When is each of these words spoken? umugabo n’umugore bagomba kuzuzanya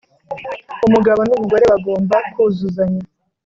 umugabo 0.87 1.21
n’umugore 1.25 1.63
bagomba 1.71 2.17
kuzuzanya 2.33 3.03